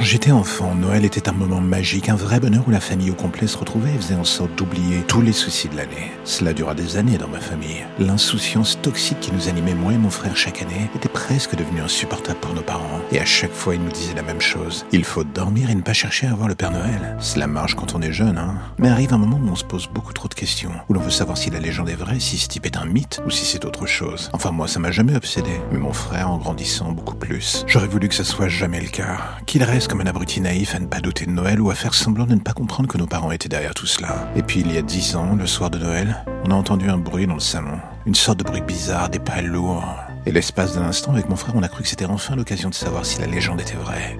[0.00, 3.14] Quand j'étais enfant, Noël était un moment magique, un vrai bonheur où la famille au
[3.14, 6.10] complet se retrouvait et faisait en sorte d'oublier tous les soucis de l'année.
[6.24, 7.84] Cela dura des années dans ma famille.
[7.98, 12.40] L'insouciance toxique qui nous animait moi et mon frère chaque année était presque devenue insupportable
[12.40, 13.02] pour nos parents.
[13.12, 14.86] Et à chaque fois, ils nous disaient la même chose.
[14.90, 17.18] Il faut dormir et ne pas chercher à voir le Père Noël.
[17.18, 18.54] Cela marche quand on est jeune, hein.
[18.78, 21.10] Mais arrive un moment où on se pose beaucoup trop de questions, où l'on veut
[21.10, 23.66] savoir si la légende est vraie, si ce type est un mythe ou si c'est
[23.66, 24.30] autre chose.
[24.32, 25.60] Enfin, moi, ça m'a jamais obsédé.
[25.72, 29.18] Mais mon frère, en grandissant beaucoup plus, j'aurais voulu que ça soit jamais le cas.
[29.44, 31.94] Qu'il reste comme un abruti naïf à ne pas douter de Noël ou à faire
[31.94, 34.30] semblant de ne pas comprendre que nos parents étaient derrière tout cela.
[34.36, 36.96] Et puis il y a dix ans, le soir de Noël, on a entendu un
[36.96, 37.76] bruit dans le salon.
[38.06, 39.96] Une sorte de bruit bizarre, des pas lourds.
[40.26, 42.74] Et l'espace d'un instant, avec mon frère, on a cru que c'était enfin l'occasion de
[42.74, 44.16] savoir si la légende était vraie.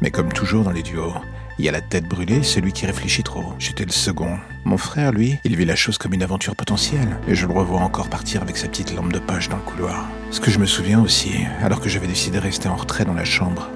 [0.00, 1.12] Mais comme toujours dans les duos,
[1.58, 3.52] il y a la tête brûlée, celui qui réfléchit trop.
[3.58, 4.38] J'étais le second.
[4.64, 7.18] Mon frère, lui, il vit la chose comme une aventure potentielle.
[7.28, 10.08] Et je le revois encore partir avec sa petite lampe de poche dans le couloir.
[10.30, 13.12] Ce que je me souviens aussi, alors que j'avais décidé de rester en retrait dans
[13.12, 13.68] la chambre,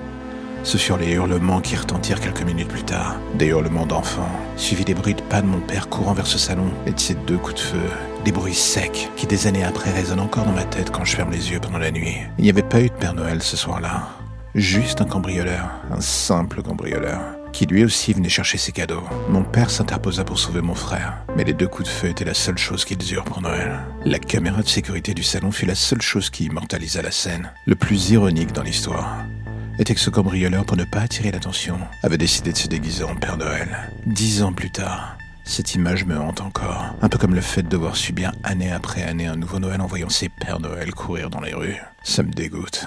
[0.63, 3.17] ce furent les hurlements qui retentirent quelques minutes plus tard.
[3.35, 6.71] Des hurlements d'enfants, suivis des bruits de pas de mon père courant vers ce salon
[6.87, 7.91] et de ses deux coups de feu.
[8.25, 11.31] Des bruits secs qui des années après résonnent encore dans ma tête quand je ferme
[11.31, 12.17] les yeux pendant la nuit.
[12.39, 14.09] Il n'y avait pas eu de Père Noël ce soir-là.
[14.55, 17.21] Juste un cambrioleur, un simple cambrioleur,
[17.53, 19.05] qui lui aussi venait chercher ses cadeaux.
[19.29, 22.35] Mon père s'interposa pour sauver mon frère, mais les deux coups de feu étaient la
[22.35, 23.79] seule chose qu'ils eurent pour Noël.
[24.05, 27.75] La caméra de sécurité du salon fut la seule chose qui immortalisa la scène, le
[27.75, 29.19] plus ironique dans l'histoire
[29.79, 33.15] était que ce cambrioleur, pour ne pas attirer l'attention, avait décidé de se déguiser en
[33.15, 33.91] Père Noël.
[34.07, 37.69] Dix ans plus tard, cette image me hante encore, un peu comme le fait de
[37.69, 41.41] devoir subir année après année un nouveau Noël en voyant ces Pères Noël courir dans
[41.41, 41.81] les rues.
[42.03, 42.87] Ça me dégoûte.